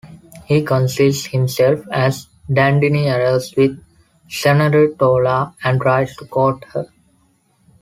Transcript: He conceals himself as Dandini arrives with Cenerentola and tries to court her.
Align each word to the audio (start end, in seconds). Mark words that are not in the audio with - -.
He 0.45 0.63
conceals 0.65 1.25
himself 1.25 1.81
as 1.91 2.25
Dandini 2.49 3.05
arrives 3.15 3.53
with 3.55 3.79
Cenerentola 4.27 5.53
and 5.63 5.79
tries 5.79 6.15
to 6.15 6.25
court 6.25 6.63
her. 6.71 6.89